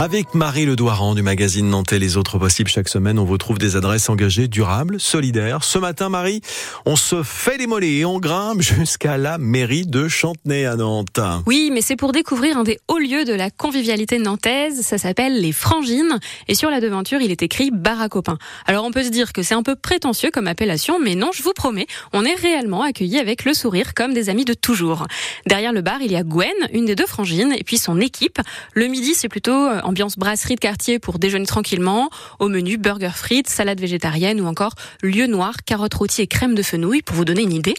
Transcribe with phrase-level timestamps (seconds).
[0.00, 3.74] Avec Marie Ledoiran du magazine Nantais Les Autres Possibles, chaque semaine, on vous trouve des
[3.74, 5.64] adresses engagées, durables, solidaires.
[5.64, 6.40] Ce matin, Marie,
[6.86, 11.18] on se fait les mollets et on grimpe jusqu'à la mairie de Chantenay à Nantes.
[11.46, 14.82] Oui, mais c'est pour découvrir un des hauts lieux de la convivialité nantaise.
[14.82, 16.20] Ça s'appelle les Frangines.
[16.46, 18.38] Et sur la devanture, il est écrit bar à copains.
[18.66, 21.42] Alors on peut se dire que c'est un peu prétentieux comme appellation, mais non, je
[21.42, 25.08] vous promets, on est réellement accueillis avec le sourire comme des amis de toujours.
[25.46, 28.38] Derrière le bar, il y a Gwen, une des deux frangines, et puis son équipe.
[28.74, 32.10] Le midi, c'est plutôt euh, ambiance brasserie de quartier pour déjeuner tranquillement.
[32.38, 36.62] Au menu, burger frites, salade végétarienne ou encore lieu noir, carottes rôties et crème de
[36.62, 37.74] fenouil pour vous donner une idée.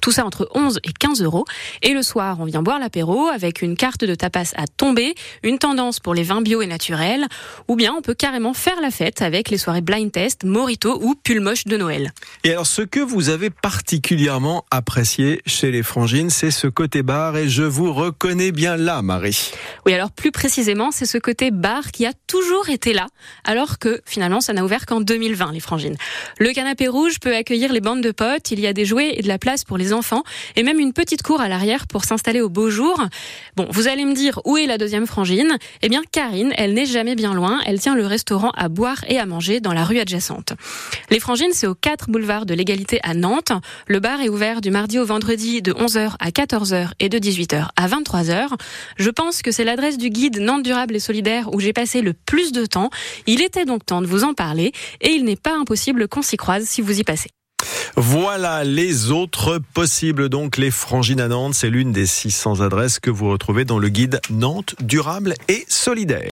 [0.00, 1.44] Tout ça entre 11 et 15 euros.
[1.82, 5.58] Et le soir, on vient boire l'apéro avec une carte de tapas à tomber, une
[5.58, 7.26] tendance pour les vins bio et naturels,
[7.68, 11.14] ou bien on peut carrément faire la fête avec les soirées blind test, morito ou
[11.14, 12.12] pull moche de Noël.
[12.44, 17.36] Et alors, ce que vous avez particulièrement apprécié chez les frangines, c'est ce côté bar
[17.36, 19.52] et je vous reconnais bien là, Marie.
[19.86, 23.06] Oui, alors plus précisément, c'est ce côté bar qui a toujours été là,
[23.44, 25.96] alors que finalement ça n'a ouvert qu'en 2020, les frangines.
[26.38, 29.22] Le canapé rouge peut accueillir les bandes de potes, il y a des jouets et
[29.22, 30.22] de la place pour les enfants,
[30.56, 33.02] et même une petite cour à l'arrière pour s'installer au beau jour.
[33.56, 35.56] Bon, vous allez me dire, où est la deuxième frangine?
[35.82, 39.18] Eh bien, Karine, elle n'est jamais bien loin, elle tient le restaurant à boire et
[39.18, 40.52] à manger dans la rue adjacente.
[41.10, 43.52] Les frangines, c'est au 4 boulevard de l'égalité à Nantes.
[43.86, 47.68] Le bar est ouvert du mardi au vendredi de 11h à 14h et de 18h
[47.76, 48.48] à 23h.
[48.96, 52.12] Je pense que c'est l'adresse du guide Nantes durable et solidaire où j'ai passé le
[52.12, 52.90] plus de temps.
[53.26, 56.36] Il était donc temps de vous en parler et il n'est pas impossible qu'on s'y
[56.36, 57.30] croise si vous y passez.
[57.96, 60.28] Voilà les autres possibles.
[60.28, 63.88] Donc, les frangines à Nantes, c'est l'une des 600 adresses que vous retrouvez dans le
[63.88, 66.22] guide Nantes durable et solidaire.